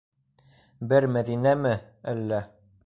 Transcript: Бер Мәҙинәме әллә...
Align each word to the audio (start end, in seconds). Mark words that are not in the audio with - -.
Бер 0.93 1.07
Мәҙинәме 1.19 1.77
әллә... 2.15 2.43